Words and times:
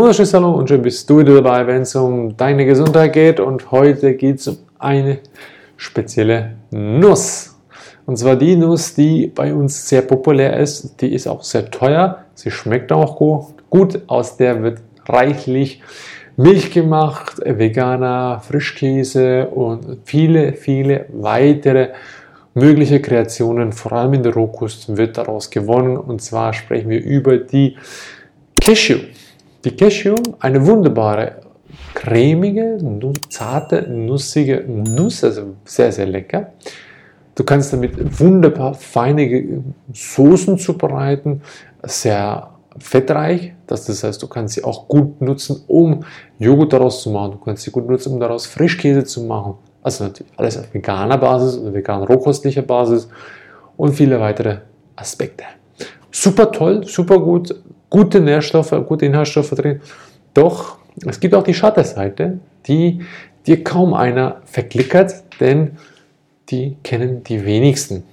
wunderschönes 0.00 0.32
Hallo 0.32 0.52
und 0.52 0.66
schön 0.66 0.80
bist 0.80 1.10
du 1.10 1.18
wieder 1.18 1.34
dabei, 1.34 1.66
wenn 1.66 1.82
es 1.82 1.94
um 1.94 2.34
deine 2.34 2.64
Gesundheit 2.64 3.12
geht. 3.12 3.38
Und 3.38 3.70
heute 3.70 4.14
geht 4.14 4.38
es 4.38 4.48
um 4.48 4.56
eine 4.78 5.18
spezielle 5.76 6.52
Nuss. 6.70 7.54
Und 8.06 8.16
zwar 8.16 8.36
die 8.36 8.56
Nuss, 8.56 8.94
die 8.94 9.26
bei 9.26 9.52
uns 9.52 9.86
sehr 9.86 10.00
populär 10.00 10.58
ist. 10.58 11.02
Die 11.02 11.12
ist 11.12 11.26
auch 11.26 11.42
sehr 11.42 11.70
teuer. 11.70 12.24
Sie 12.34 12.50
schmeckt 12.50 12.92
auch 12.92 13.14
gut. 13.68 14.00
Aus 14.06 14.38
der 14.38 14.62
wird 14.62 14.78
reichlich 15.06 15.82
Milch 16.34 16.70
gemacht, 16.70 17.34
veganer 17.44 18.40
Frischkäse 18.40 19.48
und 19.48 19.98
viele, 20.06 20.54
viele 20.54 21.04
weitere 21.12 21.90
mögliche 22.54 23.02
Kreationen, 23.02 23.72
vor 23.72 23.92
allem 23.92 24.14
in 24.14 24.22
der 24.22 24.32
Rohkost, 24.32 24.96
wird 24.96 25.18
daraus 25.18 25.50
gewonnen. 25.50 25.98
Und 25.98 26.22
zwar 26.22 26.54
sprechen 26.54 26.88
wir 26.88 27.04
über 27.04 27.36
die 27.36 27.76
Cashew. 28.58 29.00
Die 29.64 29.76
Cashew, 29.76 30.14
eine 30.38 30.66
wunderbare, 30.66 31.42
cremige, 31.92 32.78
zarte, 33.28 33.82
nussige 33.82 34.64
Nuss, 34.66 35.22
also 35.22 35.54
sehr, 35.64 35.92
sehr 35.92 36.06
lecker. 36.06 36.52
Du 37.34 37.44
kannst 37.44 37.72
damit 37.72 38.20
wunderbar 38.20 38.72
feine 38.74 39.62
Soßen 39.92 40.58
zubereiten, 40.58 41.42
sehr 41.82 42.48
fettreich. 42.78 43.52
Das, 43.66 44.02
heißt, 44.02 44.22
du 44.22 44.28
kannst 44.28 44.54
sie 44.54 44.64
auch 44.64 44.88
gut 44.88 45.20
nutzen, 45.20 45.62
um 45.66 46.04
Joghurt 46.38 46.72
daraus 46.72 47.02
zu 47.02 47.10
machen. 47.10 47.32
Du 47.32 47.38
kannst 47.38 47.62
sie 47.62 47.70
gut 47.70 47.88
nutzen, 47.88 48.14
um 48.14 48.20
daraus 48.20 48.46
Frischkäse 48.46 49.04
zu 49.04 49.24
machen. 49.24 49.54
Also 49.82 50.04
natürlich 50.04 50.32
alles 50.36 50.58
auf 50.58 50.72
veganer 50.72 51.18
Basis 51.18 51.58
oder 51.58 51.74
vegan-rohkostlicher 51.74 52.62
Basis 52.62 53.08
und 53.76 53.92
viele 53.92 54.20
weitere 54.20 54.58
Aspekte. 54.96 55.44
Super 56.10 56.50
toll, 56.50 56.84
super 56.86 57.18
gut, 57.18 57.54
gute 57.90 58.20
Nährstoffe, 58.20 58.74
gute 58.86 59.06
Inhaltsstoffe 59.06 59.50
drin. 59.50 59.80
Doch 60.32 60.78
es 61.06 61.20
gibt 61.20 61.34
auch 61.34 61.42
die 61.42 61.54
Schattenseite, 61.54 62.38
die 62.66 63.00
dir 63.46 63.64
kaum 63.64 63.94
einer 63.94 64.36
verklickert, 64.44 65.24
denn 65.40 65.78
die 66.50 66.76
kennen 66.82 67.22
die 67.24 67.44
wenigsten. 67.44 68.04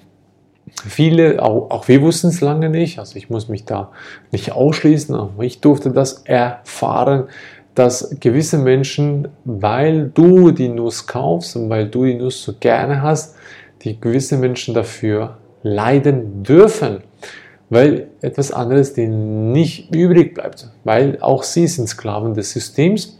Viele, 0.85 1.41
auch, 1.41 1.71
auch 1.71 1.87
wir 1.87 2.01
wussten 2.01 2.27
es 2.27 2.41
lange 2.41 2.69
nicht, 2.69 2.99
also 2.99 3.15
ich 3.15 3.29
muss 3.29 3.49
mich 3.49 3.65
da 3.65 3.91
nicht 4.31 4.51
ausschließen, 4.51 5.15
aber 5.15 5.43
ich 5.43 5.59
durfte 5.61 5.91
das 5.91 6.23
erfahren, 6.25 7.25
dass 7.73 8.15
gewisse 8.19 8.57
Menschen, 8.57 9.27
weil 9.45 10.09
du 10.13 10.51
die 10.51 10.69
Nuss 10.69 11.07
kaufst 11.07 11.55
und 11.55 11.69
weil 11.69 11.87
du 11.87 12.05
die 12.05 12.15
Nuss 12.15 12.43
so 12.43 12.53
gerne 12.59 13.01
hast, 13.01 13.35
die 13.83 13.99
gewisse 13.99 14.37
Menschen 14.37 14.73
dafür 14.73 15.37
leiden 15.63 16.43
dürfen, 16.43 17.03
weil 17.69 18.07
etwas 18.21 18.51
anderes 18.51 18.93
denen 18.93 19.51
nicht 19.51 19.93
übrig 19.93 20.33
bleibt, 20.33 20.69
weil 20.83 21.17
auch 21.21 21.43
sie 21.43 21.67
sind 21.67 21.87
Sklaven 21.87 22.33
des 22.33 22.51
Systems 22.51 23.17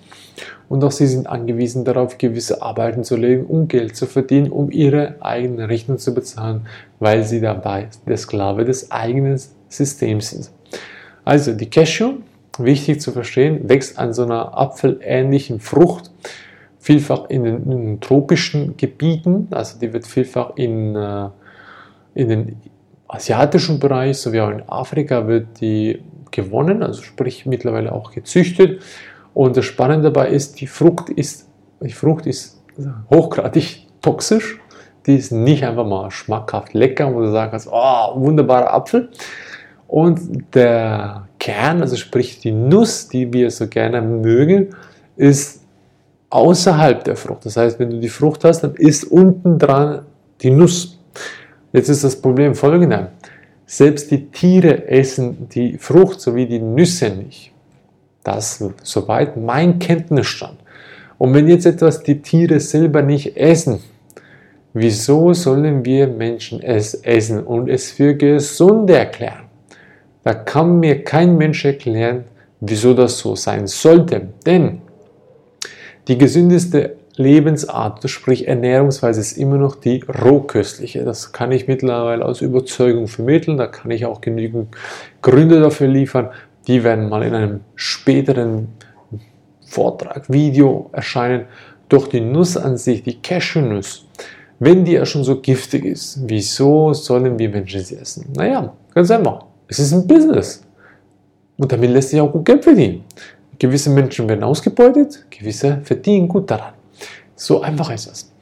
und 0.69 0.83
auch 0.83 0.91
sie 0.91 1.07
sind 1.07 1.27
angewiesen 1.27 1.85
darauf, 1.85 2.17
gewisse 2.17 2.61
Arbeiten 2.61 3.03
zu 3.03 3.15
legen, 3.15 3.45
um 3.45 3.67
Geld 3.67 3.95
zu 3.95 4.05
verdienen, 4.05 4.51
um 4.51 4.71
ihre 4.71 5.15
eigenen 5.21 5.65
Rechnungen 5.65 5.99
zu 5.99 6.13
bezahlen, 6.13 6.67
weil 6.99 7.23
sie 7.23 7.41
dabei 7.41 7.89
der 8.07 8.17
Sklave 8.17 8.65
des 8.65 8.91
eigenen 8.91 9.39
Systems 9.69 10.29
sind. 10.31 10.51
Also 11.25 11.53
die 11.53 11.69
Cashew, 11.69 12.15
wichtig 12.57 13.01
zu 13.01 13.11
verstehen, 13.11 13.69
wächst 13.69 13.99
an 13.99 14.13
so 14.13 14.23
einer 14.23 14.57
apfelähnlichen 14.57 15.59
Frucht, 15.59 16.11
vielfach 16.79 17.29
in 17.29 17.43
den, 17.43 17.63
in 17.63 17.69
den 17.69 17.99
tropischen 17.99 18.77
Gebieten, 18.77 19.47
also 19.51 19.77
die 19.79 19.91
wird 19.91 20.07
vielfach 20.07 20.55
in, 20.55 20.95
äh, 20.95 21.29
in 22.15 22.29
den 22.29 22.61
asiatischen 23.07 23.79
Bereich 23.79 24.17
sowie 24.17 24.41
auch 24.41 24.49
in 24.49 24.63
Afrika 24.67 25.27
wird 25.27 25.61
die 25.61 26.01
gewonnen, 26.31 26.83
also 26.83 27.01
sprich 27.01 27.45
mittlerweile 27.45 27.91
auch 27.91 28.11
gezüchtet 28.11 28.81
und 29.33 29.55
das 29.55 29.65
Spannende 29.65 30.11
dabei 30.11 30.29
ist, 30.29 30.59
die 30.61 30.67
Frucht 30.67 31.09
ist, 31.09 31.47
die 31.79 31.91
Frucht 31.91 32.25
ist 32.25 32.59
hochgradig 33.09 33.85
toxisch. 34.01 34.59
Die 35.05 35.15
ist 35.15 35.31
nicht 35.31 35.63
einfach 35.63 35.85
mal 35.85 36.11
schmackhaft 36.11 36.73
lecker, 36.73 37.13
wo 37.13 37.21
du 37.21 37.31
sagen 37.31 37.51
kannst, 37.51 37.69
oh, 37.71 38.19
wunderbarer 38.19 38.73
Apfel. 38.73 39.09
Und 39.87 40.19
der 40.53 41.27
Kern, 41.39 41.81
also 41.81 41.95
sprich 41.95 42.39
die 42.39 42.51
Nuss, 42.51 43.07
die 43.07 43.31
wir 43.31 43.51
so 43.51 43.67
gerne 43.67 44.01
mögen, 44.01 44.75
ist 45.15 45.61
außerhalb 46.29 47.03
der 47.03 47.15
Frucht. 47.15 47.45
Das 47.45 47.55
heißt, 47.55 47.79
wenn 47.79 47.91
du 47.91 47.99
die 47.99 48.09
Frucht 48.09 48.43
hast, 48.43 48.61
dann 48.61 48.75
ist 48.75 49.05
unten 49.05 49.57
dran 49.59 50.01
die 50.41 50.49
Nuss. 50.49 50.96
Jetzt 51.77 51.89
ist 51.89 52.03
das 52.03 52.15
Problem 52.19 52.55
folgendes. 52.55 53.09
Selbst 53.67 54.09
die 54.09 54.31
Tiere 54.31 54.87
essen 54.87 55.47
die 55.49 55.77
Frucht 55.77 56.19
sowie 56.19 56.47
die 56.47 56.57
Nüsse 56.57 57.11
nicht. 57.11 57.51
Das 58.23 58.63
soweit 58.81 59.37
mein 59.37 59.77
Kenntnisstand. 59.77 60.57
Und 61.19 61.35
wenn 61.35 61.47
jetzt 61.47 61.67
etwas 61.67 62.01
die 62.01 62.19
Tiere 62.19 62.59
selber 62.59 63.03
nicht 63.03 63.37
essen, 63.37 63.79
wieso 64.73 65.33
sollen 65.33 65.85
wir 65.85 66.07
Menschen 66.07 66.63
es 66.63 66.95
essen 66.95 67.43
und 67.43 67.69
es 67.69 67.91
für 67.91 68.15
gesund 68.15 68.89
erklären? 68.89 69.45
Da 70.23 70.33
kann 70.33 70.79
mir 70.79 71.03
kein 71.03 71.37
Mensch 71.37 71.63
erklären, 71.63 72.23
wieso 72.59 72.95
das 72.95 73.19
so 73.19 73.35
sein 73.35 73.67
sollte. 73.67 74.29
Denn 74.47 74.81
die 76.07 76.17
gesündeste 76.17 76.96
Lebensart, 77.17 78.07
sprich 78.09 78.47
Ernährungsweise, 78.47 79.19
ist 79.19 79.37
immer 79.37 79.57
noch 79.57 79.75
die 79.75 80.03
rohköstliche. 80.03 81.03
Das 81.03 81.31
kann 81.31 81.51
ich 81.51 81.67
mittlerweile 81.67 82.23
aus 82.23 82.41
Überzeugung 82.41 83.07
vermitteln. 83.07 83.57
Da 83.57 83.65
kann 83.65 83.89
ich 83.89 84.05
auch 84.05 84.21
genügend 84.21 84.75
Gründe 85.23 85.59
dafür 85.59 85.87
liefern. 85.87 86.29
Die 86.67 86.83
werden 86.83 87.09
mal 87.09 87.23
in 87.23 87.33
einem 87.33 87.59
späteren 87.75 88.67
Vortrag, 89.65 90.31
Video 90.31 90.89
erscheinen. 90.93 91.45
Doch 91.89 92.07
die 92.07 92.21
Nuss 92.21 92.55
an 92.55 92.77
sich, 92.77 93.01
die 93.01 93.19
Cashewnuss, 93.19 94.07
wenn 94.59 94.85
die 94.85 94.93
ja 94.93 95.05
schon 95.05 95.23
so 95.23 95.39
giftig 95.41 95.85
ist, 95.85 96.19
wieso 96.25 96.93
sollen 96.93 97.39
wir 97.39 97.49
Menschen 97.49 97.81
sie 97.81 97.95
essen? 97.95 98.31
Naja, 98.35 98.73
ganz 98.93 99.09
einfach. 99.09 99.45
Es 99.67 99.79
ist 99.79 99.91
ein 99.91 100.05
Business. 100.05 100.63
Und 101.57 101.71
damit 101.71 101.89
lässt 101.89 102.09
sich 102.09 102.21
auch 102.21 102.31
gut 102.31 102.45
Geld 102.45 102.63
verdienen. 102.63 103.03
Gewisse 103.57 103.89
Menschen 103.89 104.29
werden 104.29 104.43
ausgebeutet, 104.43 105.25
gewisse 105.31 105.81
verdienen 105.83 106.27
gut 106.27 106.51
daran. 106.51 106.76
So 107.37 107.61
einfach 107.61 107.89
ist 107.91 108.09
das. 108.09 108.33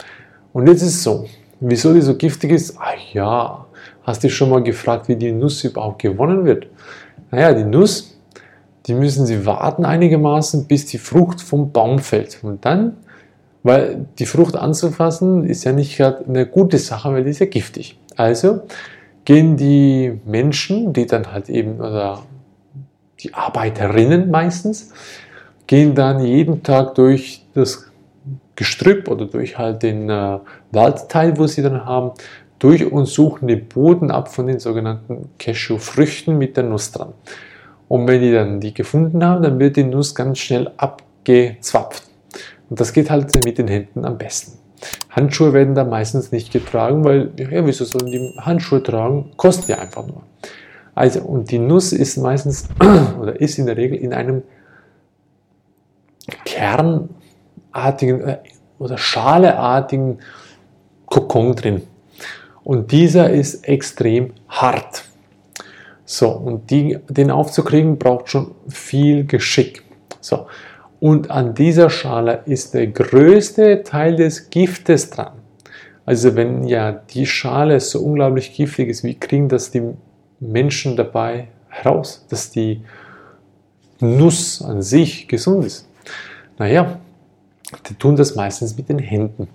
Und 0.52 0.68
jetzt 0.68 0.82
ist 0.82 0.96
es 0.96 1.04
so, 1.04 1.28
wieso 1.60 1.94
die 1.94 2.02
so 2.02 2.16
giftig 2.16 2.52
ist? 2.52 2.76
Ach 2.80 3.14
ja, 3.14 3.68
hast 4.02 4.24
du 4.24 4.30
schon 4.30 4.50
mal 4.50 4.64
gefragt, 4.64 5.08
wie 5.08 5.16
die 5.16 5.32
Nuss 5.32 5.64
überhaupt 5.64 6.02
gewonnen 6.02 6.46
wird? 6.46 6.66
Naja, 7.30 7.54
die 7.54 7.64
Nuss 7.64 8.16
die 8.86 8.94
müssen 8.94 9.26
sie 9.26 9.46
warten 9.46 9.84
einigermaßen, 9.84 10.66
bis 10.68 10.86
die 10.86 11.00
Frucht 11.00 11.42
vom 11.42 11.72
Baum 11.72 12.00
fällt. 12.00 12.40
Und 12.44 12.66
dann, 12.66 12.98
weil 13.64 14.06
die 14.20 14.28
Frucht 14.28 14.56
anzufassen, 14.56 15.46
ist 15.46 15.64
ja 15.64 15.72
nicht 15.72 15.98
gerade 15.98 16.26
eine 16.28 16.46
gute 16.46 16.78
Sache, 16.78 17.12
weil 17.12 17.24
die 17.24 17.32
ist 17.32 17.40
ja 17.40 17.48
giftig. 17.48 17.98
Also 18.16 18.62
gehen 19.26 19.58
die 19.58 20.20
Menschen, 20.26 20.94
die 20.94 21.08
dann 21.08 21.32
halt 21.32 21.50
eben, 21.50 21.80
oder 21.80 22.22
die 23.22 23.34
Arbeiterinnen 23.34 24.30
meistens, 24.30 24.94
gehen 25.66 25.96
dann 25.96 26.24
jeden 26.24 26.62
Tag 26.62 26.94
durch 26.94 27.44
das 27.56 27.85
Gestrüpp 28.56 29.10
oder 29.10 29.26
durch 29.26 29.58
halt 29.58 29.84
den 29.84 30.10
äh, 30.10 30.40
Waldteil, 30.72 31.38
wo 31.38 31.48
sie 31.48 31.62
dann 31.62 31.86
haben, 31.86 32.12
durch 32.60 32.90
und 32.90 33.06
suchen 33.06 33.48
den 33.48 33.68
Boden 33.68 34.12
ab 34.12 34.34
von 34.34 34.48
den 34.48 34.60
sogenannten 34.60 35.30
Cashew-Früchten 35.38 36.38
mit 36.38 36.58
der 36.58 36.64
Nuss 36.64 36.92
dran. 36.92 37.14
Und 37.88 38.08
wenn 38.08 38.22
die 38.22 38.32
dann 38.32 38.60
die 38.60 38.74
gefunden 38.74 39.24
haben, 39.24 39.44
dann 39.44 39.60
wird 39.60 39.76
die 39.76 39.84
Nuss 39.84 40.16
ganz 40.16 40.40
schnell 40.40 40.72
abgezwapft. 40.78 42.04
Und 42.70 42.80
das 42.80 42.94
geht 42.94 43.10
halt 43.10 43.46
mit 43.46 43.58
den 43.58 43.68
Händen 43.68 44.06
am 44.06 44.18
besten. 44.18 44.58
Handschuhe 45.10 45.54
werden 45.54 45.76
da 45.76 45.84
meistens 45.84 46.32
nicht 46.32 46.52
getragen, 46.52 47.04
weil, 47.04 47.32
ja, 47.38 47.66
wieso 47.66 47.86
sollen 47.86 48.12
die 48.12 48.34
Handschuhe 48.40 48.82
tragen? 48.82 49.32
Kostet 49.38 49.70
ja 49.70 49.78
einfach 49.80 50.06
nur. 50.06 50.24
Also, 50.94 51.22
und 51.22 51.52
die 51.52 51.60
Nuss 51.60 51.94
ist 51.94 52.18
meistens 52.18 52.68
oder 53.20 53.40
ist 53.40 53.58
in 53.60 53.66
der 53.66 53.78
Regel 53.78 53.98
in 53.98 54.14
einem 54.14 54.44
kernartigen 56.46 58.22
äh, 58.22 58.38
oder 58.80 58.98
schaleartigen 58.98 60.20
Kokon 61.06 61.56
drin. 61.56 61.84
Und 62.64 62.92
dieser 62.92 63.30
ist 63.30 63.68
extrem 63.68 64.34
hart. 64.50 65.06
So, 66.06 66.30
und 66.30 66.70
die, 66.70 66.98
den 67.10 67.32
aufzukriegen 67.32 67.98
braucht 67.98 68.30
schon 68.30 68.52
viel 68.68 69.26
Geschick. 69.26 69.84
So, 70.20 70.48
und 71.00 71.30
an 71.30 71.54
dieser 71.54 71.90
Schale 71.90 72.42
ist 72.46 72.74
der 72.74 72.88
größte 72.88 73.84
Teil 73.84 74.16
des 74.16 74.50
Giftes 74.50 75.10
dran. 75.10 75.34
Also 76.06 76.36
wenn 76.36 76.64
ja 76.64 76.92
die 76.92 77.26
Schale 77.26 77.80
so 77.80 78.02
unglaublich 78.02 78.54
giftig 78.54 78.90
ist, 78.90 79.04
wie 79.04 79.16
kriegen 79.16 79.50
das 79.50 79.72
die 79.72 79.82
Menschen 80.40 80.96
dabei 80.96 81.48
heraus, 81.70 82.26
dass 82.30 82.52
die 82.52 82.82
Nuss 84.00 84.62
an 84.62 84.82
sich 84.82 85.28
gesund 85.28 85.66
ist? 85.66 85.88
Naja, 86.58 87.00
die 87.90 87.96
tun 87.96 88.16
das 88.16 88.36
meistens 88.36 88.78
mit 88.78 88.90
den 88.90 89.00
Händen. 89.00 89.48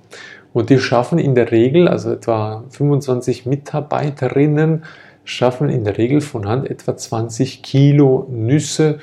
Und 0.53 0.71
die 0.71 0.79
schaffen 0.79 1.19
in 1.19 1.35
der 1.35 1.51
Regel, 1.51 1.89
also 1.89 2.13
etwa 2.13 2.65
25 2.71 3.47
Mitarbeiterinnen, 3.47 4.85
schaffen 5.25 5.69
in 5.69 5.85
der 5.85 5.97
Regel 5.97 6.21
von 6.21 6.49
Hand 6.49 6.69
etwa 6.69 6.97
20 6.97 7.63
Kilo 7.63 8.27
Nüsse 8.31 8.99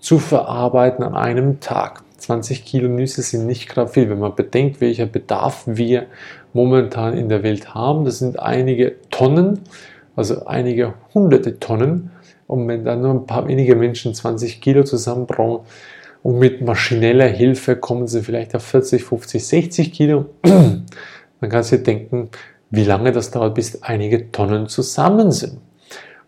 zu 0.00 0.18
verarbeiten 0.18 1.04
an 1.04 1.14
einem 1.14 1.60
Tag. 1.60 2.02
20 2.18 2.64
Kilo 2.64 2.88
Nüsse 2.88 3.22
sind 3.22 3.46
nicht 3.46 3.68
gerade 3.68 3.90
viel, 3.90 4.08
wenn 4.08 4.20
man 4.20 4.36
bedenkt, 4.36 4.80
welcher 4.80 5.06
Bedarf 5.06 5.64
wir 5.66 6.06
momentan 6.52 7.16
in 7.16 7.28
der 7.28 7.42
Welt 7.42 7.74
haben. 7.74 8.04
Das 8.04 8.20
sind 8.20 8.38
einige 8.38 8.94
Tonnen, 9.10 9.60
also 10.14 10.44
einige 10.46 10.94
hunderte 11.14 11.58
Tonnen. 11.58 12.10
Und 12.46 12.68
wenn 12.68 12.84
dann 12.84 13.02
nur 13.02 13.12
ein 13.14 13.26
paar 13.26 13.48
wenige 13.48 13.74
Menschen 13.74 14.14
20 14.14 14.60
Kilo 14.60 14.84
zusammenbrauchen 14.84 15.66
und 16.22 16.38
mit 16.38 16.62
maschineller 16.62 17.26
Hilfe 17.26 17.76
kommen 17.76 18.06
sie 18.06 18.22
vielleicht 18.22 18.54
auf 18.54 18.62
40, 18.62 19.04
50, 19.04 19.46
60 19.46 19.92
Kilo, 19.92 20.26
dann 20.42 20.86
kannst 21.48 21.72
du 21.72 21.78
dir 21.78 21.82
denken, 21.82 22.30
wie 22.70 22.84
lange 22.84 23.12
das 23.12 23.30
dauert, 23.30 23.54
bis 23.54 23.82
einige 23.82 24.30
Tonnen 24.30 24.68
zusammen 24.68 25.30
sind. 25.30 25.58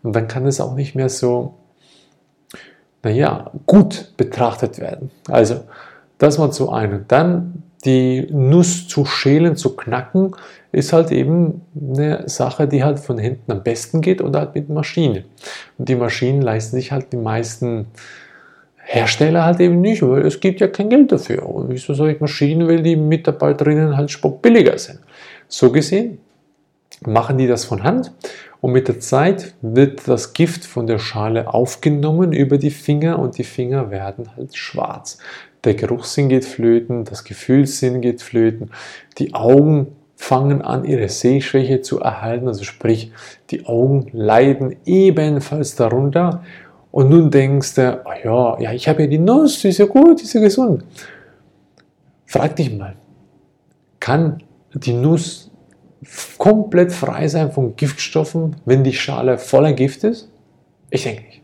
Und 0.03 0.15
dann 0.15 0.29
kann 0.29 0.47
es 0.47 0.61
auch 0.61 0.75
nicht 0.75 0.95
mehr 0.95 1.09
so, 1.09 1.55
naja, 3.03 3.51
gut 3.67 4.13
betrachtet 4.17 4.79
werden. 4.79 5.11
Also, 5.29 5.63
das 6.19 6.39
mal 6.39 6.51
zu 6.51 6.71
einem. 6.71 7.07
Dann 7.09 7.63
die 7.85 8.27
Nuss 8.31 8.89
zu 8.89 9.05
schälen, 9.05 9.57
zu 9.57 9.77
knacken, 9.77 10.35
ist 10.73 10.93
halt 10.93 11.13
eben 11.13 11.63
eine 11.77 12.29
Sache, 12.29 12.67
die 12.67 12.83
halt 12.83 12.99
von 12.99 13.19
hinten 13.19 13.53
am 13.53 13.63
besten 13.63 14.01
geht 14.01 14.21
oder 14.21 14.41
halt 14.41 14.55
mit 14.55 14.69
Maschinen. 14.69 15.25
Und 15.79 15.89
die 15.89 15.95
Maschinen 15.95 16.43
leisten 16.43 16.77
sich 16.77 16.93
halt 16.93 17.13
die 17.13 17.19
meisten 17.19 17.87
Hersteller 18.87 19.45
halt 19.45 19.61
eben 19.61 19.81
nicht, 19.81 20.03
weil 20.03 20.27
es 20.27 20.41
gibt 20.41 20.61
ja 20.61 20.69
kein 20.69 20.91
Geld 20.91 21.11
dafür. 21.11 21.49
Und 21.49 21.71
wieso 21.71 21.95
soll 21.95 22.11
ich 22.11 22.21
Maschinen, 22.21 22.69
weil 22.69 22.83
die 22.83 22.97
Mitarbeiterinnen 22.97 23.97
halt 23.97 24.17
billiger 24.43 24.79
sind. 24.79 25.01
So 25.49 25.73
gesehen 25.73 26.19
machen 27.07 27.39
die 27.39 27.47
das 27.47 27.65
von 27.65 27.83
Hand 27.83 28.13
und 28.61 28.73
mit 28.73 28.89
der 28.89 29.01
Zeit 29.01 29.55
wird 29.61 30.09
das 30.09 30.33
Gift 30.33 30.65
von 30.65 30.87
der 30.87 30.99
Schale 30.99 31.53
aufgenommen 31.53 32.33
über 32.33 32.57
die 32.57 32.71
Finger 32.71 33.19
und 33.19 33.37
die 33.37 33.45
Finger 33.45 33.91
werden 33.91 34.37
halt 34.37 34.57
schwarz. 34.57 35.19
Der 35.65 35.75
Geruchssinn 35.75 36.29
geht 36.29 36.45
flöten, 36.45 37.05
das 37.05 37.25
Gefühlssinn 37.25 38.01
geht 38.01 38.23
flöten, 38.23 38.71
die 39.19 39.35
Augen 39.35 39.89
fangen 40.17 40.63
an, 40.63 40.85
ihre 40.85 41.09
Sehschwäche 41.09 41.83
zu 41.83 42.01
erhalten, 42.01 42.49
also 42.49 42.65
sprich, 42.65 43.13
die 43.51 43.67
Augen 43.67 44.07
leiden 44.13 44.77
ebenfalls 44.87 45.77
darunter. 45.77 46.43
Und 46.95 47.11
nun 47.11 47.29
denkst 47.29 47.75
du, 47.75 48.03
oh 48.05 48.13
ja, 48.23 48.61
ja, 48.61 48.73
ich 48.73 48.87
habe 48.87 49.03
ja 49.03 49.09
die 49.09 49.19
Nuss, 49.19 49.59
die 49.59 49.71
ist 49.71 49.79
ja 49.79 49.87
gut, 49.87 50.21
die 50.21 50.25
ist 50.27 50.33
ja 50.33 50.41
gesund. 50.41 50.85
Frag 52.25 52.55
dich 52.55 52.73
mal, 52.73 52.95
kann 53.99 54.45
die 54.75 54.93
Nuss 54.93 55.51
komplett 56.39 56.93
frei 56.93 57.27
sein 57.27 57.51
von 57.51 57.75
Giftstoffen, 57.75 58.55
wenn 58.65 58.85
die 58.85 58.93
Schale 58.93 59.39
voller 59.39 59.73
Gift 59.73 60.05
ist? 60.05 60.31
Ich 60.89 61.03
denke 61.03 61.25
nicht. 61.25 61.43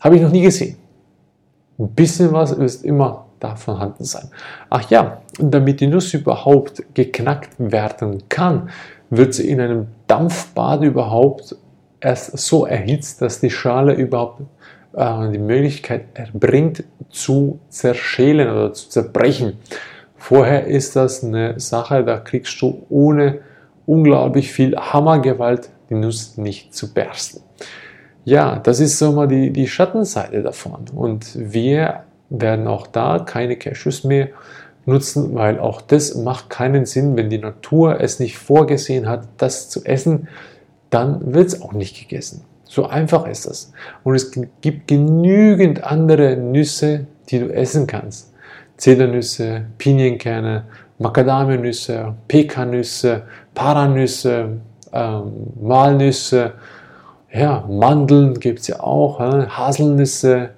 Habe 0.00 0.14
ich 0.14 0.22
noch 0.22 0.30
nie 0.30 0.42
gesehen. 0.42 0.76
Ein 1.76 1.88
bisschen 1.88 2.32
was 2.32 2.52
ist 2.52 2.84
immer 2.84 3.26
da 3.40 3.56
vorhanden 3.56 4.04
sein. 4.04 4.30
Ach 4.70 4.88
ja, 4.88 5.20
damit 5.36 5.80
die 5.80 5.88
Nuss 5.88 6.14
überhaupt 6.14 6.94
geknackt 6.94 7.56
werden 7.58 8.22
kann, 8.28 8.70
wird 9.10 9.34
sie 9.34 9.50
in 9.50 9.60
einem 9.60 9.88
Dampfbad 10.06 10.84
überhaupt 10.84 11.56
erst 12.04 12.38
so 12.38 12.66
erhitzt, 12.66 13.22
dass 13.22 13.40
die 13.40 13.50
Schale 13.50 13.94
überhaupt 13.94 14.42
äh, 14.94 15.30
die 15.30 15.38
Möglichkeit 15.38 16.06
erbringt 16.14 16.84
zu 17.10 17.60
zerschälen 17.68 18.48
oder 18.50 18.72
zu 18.72 18.88
zerbrechen. 18.88 19.58
Vorher 20.16 20.66
ist 20.66 20.96
das 20.96 21.24
eine 21.24 21.58
Sache, 21.60 22.04
da 22.04 22.18
kriegst 22.18 22.60
du 22.60 22.86
ohne 22.88 23.40
unglaublich 23.86 24.52
viel 24.52 24.76
Hammergewalt 24.76 25.68
die 25.90 25.94
Nuss 25.94 26.38
nicht 26.38 26.74
zu 26.74 26.94
bersten. 26.94 27.42
Ja, 28.24 28.58
das 28.58 28.80
ist 28.80 28.98
so 28.98 29.12
mal 29.12 29.28
die, 29.28 29.50
die 29.50 29.68
Schattenseite 29.68 30.42
davon. 30.42 30.86
Und 30.94 31.30
wir 31.34 32.04
werden 32.30 32.66
auch 32.66 32.86
da 32.86 33.18
keine 33.18 33.56
Cashews 33.56 34.04
mehr 34.04 34.28
nutzen, 34.86 35.34
weil 35.34 35.60
auch 35.60 35.82
das 35.82 36.14
macht 36.14 36.48
keinen 36.48 36.86
Sinn, 36.86 37.16
wenn 37.16 37.28
die 37.28 37.38
Natur 37.38 38.00
es 38.00 38.20
nicht 38.20 38.38
vorgesehen 38.38 39.08
hat, 39.08 39.28
das 39.36 39.68
zu 39.68 39.84
essen, 39.84 40.28
dann 40.94 41.34
wird 41.34 41.48
es 41.48 41.60
auch 41.60 41.72
nicht 41.72 41.98
gegessen. 41.98 42.44
So 42.64 42.86
einfach 42.86 43.26
ist 43.26 43.46
das. 43.46 43.72
Und 44.04 44.14
es 44.14 44.30
gibt 44.60 44.88
genügend 44.88 45.82
andere 45.82 46.36
Nüsse, 46.36 47.06
die 47.28 47.40
du 47.40 47.48
essen 47.52 47.86
kannst. 47.86 48.32
Zedernüsse, 48.76 49.66
Pinienkerne, 49.78 50.64
Macadamianüsse, 50.98 52.14
Pekannüsse, 52.28 53.22
Paranüsse, 53.54 54.60
ähm, 54.92 55.32
Walnüsse, 55.56 56.52
ja, 57.32 57.64
Mandeln 57.68 58.34
gibt 58.38 58.60
es 58.60 58.68
ja 58.68 58.80
auch, 58.80 59.20
äh, 59.20 59.46
Haselnüsse, 59.48 60.50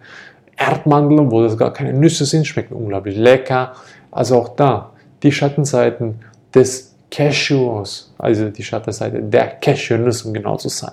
Erdmandeln, 0.57 1.31
wo 1.31 1.43
das 1.43 1.57
gar 1.57 1.73
keine 1.73 1.95
Nüsse 1.95 2.27
sind, 2.27 2.47
schmecken 2.47 2.75
unglaublich 2.75 3.17
lecker. 3.17 3.73
Also 4.11 4.37
auch 4.37 4.51
da 4.57 4.93
die 5.23 5.33
Schattenseiten 5.33 6.17
des 6.55 6.96
Cashews, 7.17 8.13
also 8.19 8.51
die 8.51 8.63
Schattenseite 8.63 9.23
der 9.23 9.47
Cashewnuss, 9.47 10.23
um 10.23 10.35
genau 10.35 10.57
zu 10.57 10.69
sein. 10.69 10.93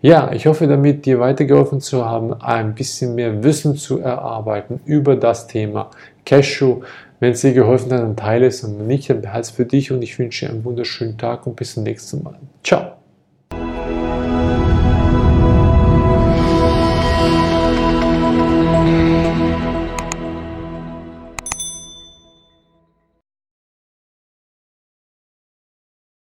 Ja, 0.00 0.32
ich 0.32 0.46
hoffe 0.46 0.66
damit 0.66 1.04
dir 1.04 1.20
weitergeholfen 1.20 1.82
zu 1.82 2.06
haben, 2.06 2.32
ein 2.40 2.74
bisschen 2.74 3.14
mehr 3.14 3.44
Wissen 3.44 3.76
zu 3.76 3.98
erarbeiten 3.98 4.80
über 4.86 5.16
das 5.16 5.46
Thema 5.48 5.90
Cashew. 6.24 6.80
Wenn 7.18 7.32
es 7.32 7.42
dir 7.42 7.52
geholfen 7.52 7.92
hat, 7.92 8.00
dann 8.00 8.16
teile 8.16 8.46
es 8.46 8.64
und 8.64 8.78
wenn 8.78 8.86
nicht, 8.86 9.10
dann 9.10 9.20
behalte 9.20 9.40
es 9.40 9.50
für 9.50 9.66
dich 9.66 9.92
und 9.92 10.00
ich 10.00 10.18
wünsche 10.18 10.46
dir 10.46 10.52
einen 10.52 10.64
wunderschönen 10.64 11.18
Tag 11.18 11.46
und 11.46 11.56
bis 11.56 11.74
zum 11.74 11.82
nächsten 11.82 12.22
Mal. 12.22 12.38
Ciao. 12.64 12.92